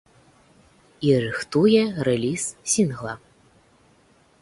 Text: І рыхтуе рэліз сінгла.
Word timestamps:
І 1.09 1.11
рыхтуе 1.25 1.83
рэліз 2.09 2.43
сінгла. 2.77 3.13